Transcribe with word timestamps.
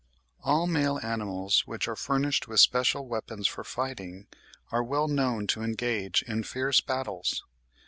All 0.43 0.65
male 0.65 0.99
animals 1.03 1.67
which 1.67 1.87
are 1.87 1.95
furnished 1.95 2.47
with 2.47 2.59
special 2.59 3.05
weapons 3.05 3.47
for 3.47 3.63
fighting, 3.63 4.25
are 4.71 4.83
well 4.83 5.07
known 5.07 5.45
to 5.53 5.61
engage 5.61 6.23
in 6.23 6.41
fierce 6.41 6.81
battles. 6.81 7.43